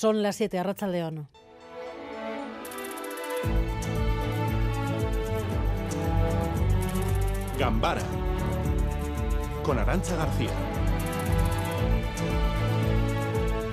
[0.00, 1.28] Son las 7, Arracha León.
[7.58, 8.02] Gambara
[9.64, 10.67] con Arancha García.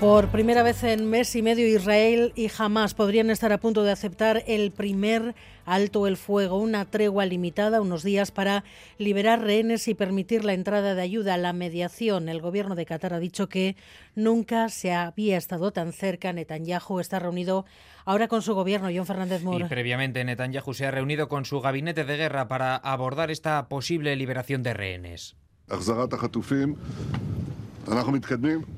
[0.05, 3.91] Por primera vez en mes y medio Israel y Hamas podrían estar a punto de
[3.91, 5.33] aceptar el primer
[5.65, 8.63] alto el fuego, una tregua limitada, unos días para
[8.99, 12.29] liberar rehenes y permitir la entrada de ayuda a la mediación.
[12.29, 13.77] El gobierno de Qatar ha dicho que
[14.13, 16.31] nunca se había estado tan cerca.
[16.31, 17.65] Netanyahu está reunido
[18.05, 19.65] ahora con su gobierno, John Fernández Moore.
[19.65, 24.15] Y previamente Netanyahu se ha reunido con su gabinete de guerra para abordar esta posible
[24.15, 25.35] liberación de rehenes.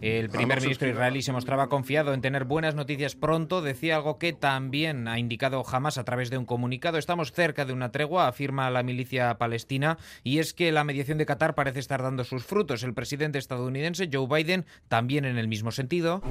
[0.02, 3.62] El primer ministro israelí se mostraba confiado en tener buenas noticias pronto.
[3.62, 6.98] Decía algo que también ha indicado Hamas a través de un comunicado.
[6.98, 11.26] Estamos cerca de una tregua, afirma la milicia palestina, y es que la mediación de
[11.26, 12.84] Qatar parece estar dando sus frutos.
[12.84, 16.22] El presidente estadounidense Joe Biden también en el mismo sentido.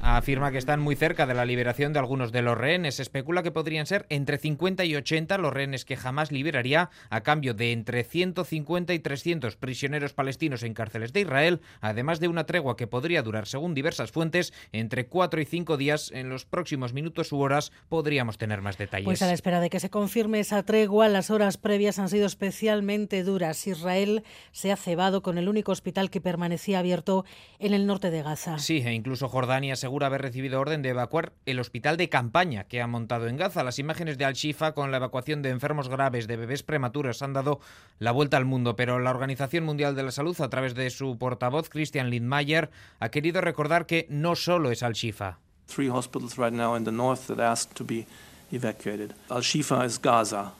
[0.00, 2.96] Afirma que están muy cerca de la liberación de algunos de los rehenes.
[2.96, 7.22] Se especula que podrían ser entre 50 y 80 los rehenes que jamás liberaría a
[7.22, 12.44] cambio de entre 150 y 300 prisioneros palestinos en cárceles de Israel, además de una
[12.44, 16.10] tregua que podría durar, según diversas fuentes, entre 4 y 5 días.
[16.12, 19.06] En los próximos minutos u horas podríamos tener más detalles.
[19.06, 22.26] Pues a la espera de que se confirme esa tregua, las horas previas han sido
[22.26, 23.66] especialmente duras.
[23.66, 27.24] Israel se ha cebado con el único hospital que permanecía abierto
[27.58, 28.58] en el norte de Gaza.
[28.58, 32.80] Sí, e incluso Jordania asegura haber recibido orden de evacuar el hospital de campaña que
[32.82, 33.64] ha montado en Gaza.
[33.64, 37.60] Las imágenes de Al-Shifa con la evacuación de enfermos graves de bebés prematuros han dado
[37.98, 41.18] la vuelta al mundo, pero la Organización Mundial de la Salud, a través de su
[41.18, 42.70] portavoz, Christian Lindmayer,
[43.00, 45.38] ha querido recordar que no solo es Al-Shifa.
[49.28, 50.52] Al-Shifa es Gaza,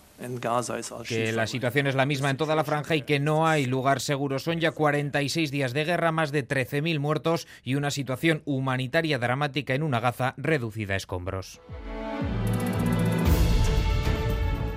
[1.09, 4.01] que la situación es la misma en toda la franja y que no hay lugar
[4.01, 4.39] seguro.
[4.39, 9.75] Son ya 46 días de guerra, más de 13.000 muertos y una situación humanitaria dramática
[9.75, 11.61] en una Gaza reducida a escombros.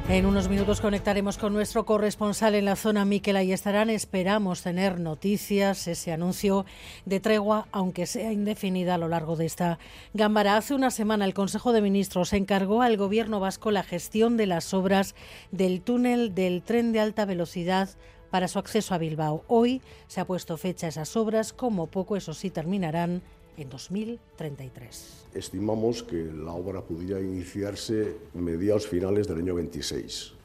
[0.08, 3.90] En unos minutos conectaremos con nuestro corresponsal en la zona, Miquel estarán.
[3.90, 6.68] Esperamos tener noticias, ese anuncio
[7.06, 9.80] de tregua, aunque sea indefinida a lo largo de esta
[10.14, 10.58] Gámbara.
[10.58, 14.76] Hace una semana el Consejo de Ministros encargó al Gobierno vasco la gestión de las
[14.76, 15.16] obras
[15.52, 17.90] del túnel del tren de alta velocidad
[18.30, 19.44] para su acceso a Bilbao.
[19.48, 23.24] Hoy se ha puesto fecha a esas obras, como poco eso sí terminarán
[23.58, 25.26] en 2033.
[25.34, 30.36] Estimamos que la obra pudiera iniciarse mediados finales del año 26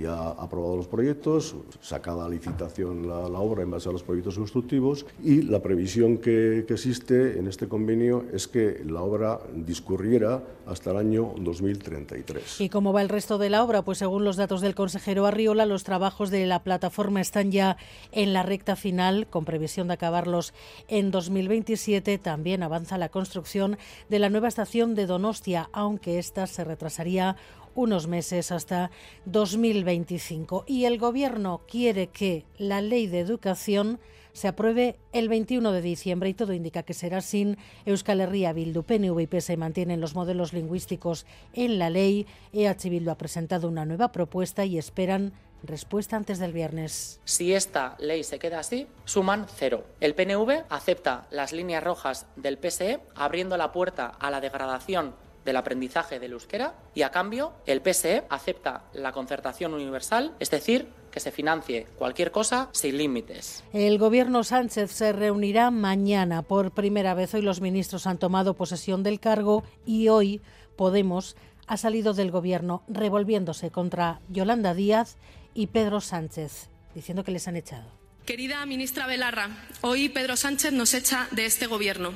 [0.00, 5.42] ya aprobado los proyectos, sacada licitación la, obra en base a los proyectos constructivos y
[5.42, 10.96] la previsión que, que, existe en este convenio es que la obra discurriera hasta el
[10.96, 12.60] año 2033.
[12.60, 13.82] ¿Y cómo va el resto de la obra?
[13.82, 17.76] Pues según los datos del consejero Arriola, los trabajos de la plataforma están ya
[18.12, 20.54] en la recta final, con previsión de acabarlos
[20.88, 22.18] en 2027.
[22.18, 27.36] También avanza la construcción de la nueva estación de Donostia, aunque esta se retrasaría
[27.74, 28.90] unos meses hasta
[29.26, 30.64] 2025.
[30.66, 34.00] Y el Gobierno quiere que la ley de educación
[34.32, 38.82] se apruebe el 21 de diciembre y todo indica que será sin Euskal Herria Bildu.
[38.82, 42.26] PNV y PSE mantienen los modelos lingüísticos en la ley.
[42.52, 45.32] EH Bildu ha presentado una nueva propuesta y esperan
[45.62, 47.20] respuesta antes del viernes.
[47.24, 49.84] Si esta ley se queda así, suman cero.
[50.00, 55.14] El PNV acepta las líneas rojas del PSE, abriendo la puerta a la degradación
[55.44, 60.88] del aprendizaje del euskera y a cambio el PSE acepta la concertación universal, es decir,
[61.10, 63.64] que se financie cualquier cosa sin límites.
[63.72, 66.42] El gobierno Sánchez se reunirá mañana.
[66.42, 70.40] Por primera vez hoy los ministros han tomado posesión del cargo y hoy
[70.76, 71.36] Podemos
[71.66, 75.16] ha salido del gobierno revolviéndose contra Yolanda Díaz
[75.54, 78.01] y Pedro Sánchez, diciendo que les han echado.
[78.26, 79.50] Querida ministra Belarra,
[79.80, 82.14] hoy Pedro Sánchez nos echa de este Gobierno.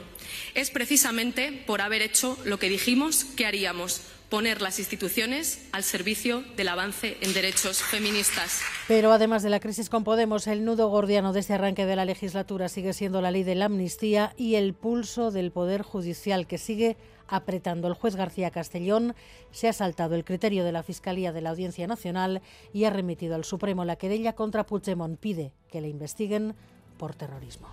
[0.55, 6.43] Es precisamente por haber hecho lo que dijimos que haríamos, poner las instituciones al servicio
[6.57, 8.61] del avance en derechos feministas.
[8.89, 12.05] Pero además de la crisis con Podemos, el nudo gordiano de este arranque de la
[12.05, 16.59] legislatura sigue siendo la ley de la amnistía y el pulso del Poder Judicial que
[16.59, 16.97] sigue
[17.29, 17.89] apretando.
[17.89, 19.15] El juez García Castellón
[19.51, 23.35] se ha saltado el criterio de la Fiscalía de la Audiencia Nacional y ha remitido
[23.35, 25.19] al Supremo la querella contra Puigdemont.
[25.19, 26.55] Pide que le investiguen
[26.99, 27.69] por terrorismo.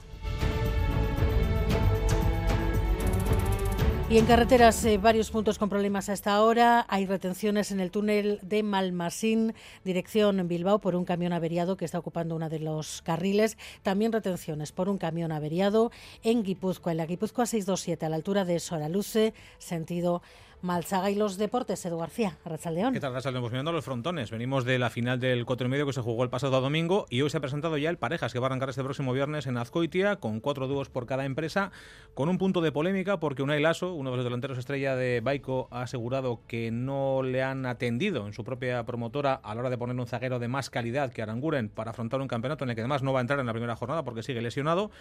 [4.09, 6.85] Y en carreteras, eh, varios puntos con problemas hasta ahora.
[6.89, 9.55] Hay retenciones en el túnel de Malmasín,
[9.85, 13.57] dirección Bilbao, por un camión averiado que está ocupando uno de los carriles.
[13.81, 15.89] También retenciones por un camión averiado
[16.21, 20.21] en Guipúzcoa, en la Guipúzcoa 627, a la altura de Soraluce, sentido
[20.63, 22.93] Malzaga y los deportes, Edu García, Arrachaldeón.
[22.93, 23.43] ¿Qué tal, Arrachaldeón?
[23.43, 24.31] Pues mirando los frontones.
[24.31, 27.21] Venimos de la final del 4 y medio que se jugó el pasado domingo y
[27.21, 29.57] hoy se ha presentado ya el Parejas, que va a arrancar este próximo viernes en
[29.57, 31.73] Azcoitia, con cuatro dúos por cada empresa,
[32.13, 35.67] con un punto de polémica porque Unai Lasso, uno de los delanteros estrella de Baico,
[35.69, 39.77] ha asegurado que no le han atendido en su propia promotora a la hora de
[39.77, 42.81] poner un zaguero de más calidad que Aranguren para afrontar un campeonato en el que
[42.81, 44.91] además no va a entrar en la primera jornada porque sigue lesionado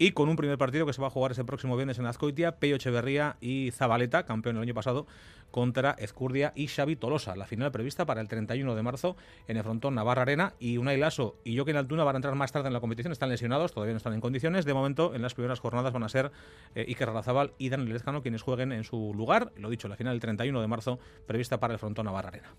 [0.00, 2.52] y con un primer partido que se va a jugar ese próximo viernes en Azcoitia,
[2.52, 5.06] Peyo Echeverría y Zabaleta, campeón el año pasado,
[5.50, 7.36] contra Ezcurdia y Xavi Tolosa.
[7.36, 10.96] La final prevista para el 31 de marzo en el frontón Navarra Arena y Unai
[10.96, 13.92] Lasso y Joaquín Altuna van a entrar más tarde en la competición, están lesionados, todavía
[13.92, 14.64] no están en condiciones.
[14.64, 16.32] De momento, en las primeras jornadas van a ser
[16.74, 19.52] eh, Iker Razabal y Daniel Lezcano quienes jueguen en su lugar.
[19.56, 22.54] Lo dicho, la final del 31 de marzo prevista para el frontón Navarra Arena.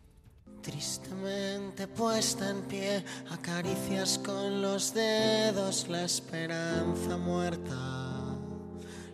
[0.62, 7.75] Tristemente puesta en pie, acaricias con los dedos la esperanza muerta,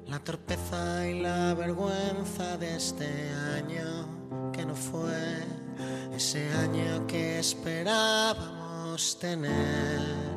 [0.07, 5.45] la torpeza y la vergüenza de este año que no fue
[6.13, 10.36] ese año que esperábamos tener.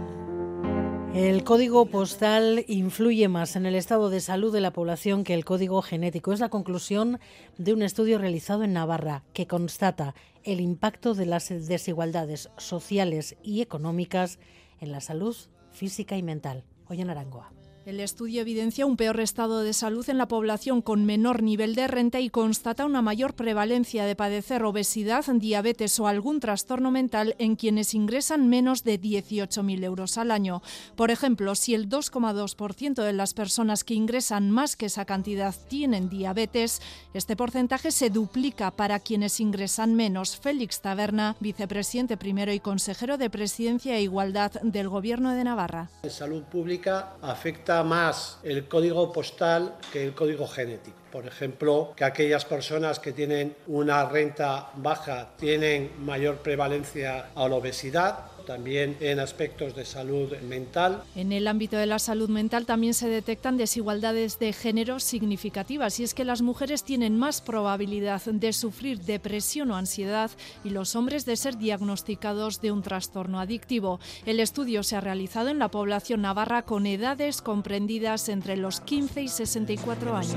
[1.15, 5.45] El código postal influye más en el estado de salud de la población que el
[5.45, 6.33] código genético.
[6.33, 7.19] Es la conclusión
[7.59, 10.15] de un estudio realizado en Navarra que constata
[10.45, 14.39] el impacto de las desigualdades sociales y económicas
[14.81, 15.37] en la salud
[15.73, 16.63] física y mental.
[16.89, 17.60] Hoy en Arangoa.
[17.87, 21.89] El estudio evidencia un peor estado de salud en la población con menor nivel de
[21.89, 27.57] renta y constata una mayor prevalencia de padecer obesidad, diabetes o algún trastorno mental en
[27.57, 30.61] quienes ingresan menos de 18.000 euros al año.
[30.95, 36.11] Por ejemplo, si el 2,2% de las personas que ingresan más que esa cantidad tienen
[36.11, 36.83] diabetes,
[37.15, 40.37] este porcentaje se duplica para quienes ingresan menos.
[40.37, 45.89] Félix Taberna, vicepresidente primero y consejero de Presidencia e Igualdad del Gobierno de Navarra.
[46.07, 50.97] Salud pública afecta más el código postal que el código genético.
[51.11, 57.57] Por ejemplo, que aquellas personas que tienen una renta baja tienen mayor prevalencia a la
[57.57, 61.05] obesidad, también en aspectos de salud mental.
[61.15, 66.03] En el ámbito de la salud mental también se detectan desigualdades de género significativas y
[66.03, 70.33] es que las mujeres tienen más probabilidad de sufrir depresión o ansiedad
[70.65, 74.01] y los hombres de ser diagnosticados de un trastorno adictivo.
[74.27, 79.23] El estudio se ha realizado en la población navarra con edades comprendidas entre los 15
[79.23, 80.35] y 64 años.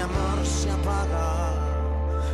[0.00, 1.52] Este amor se apaga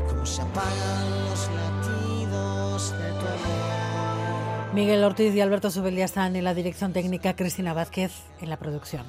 [0.08, 4.72] como se apagan los latidos de tu amor.
[4.72, 9.04] Miguel Ortiz y Alberto Subeldía están en la dirección técnica, Cristina Vázquez en la producción.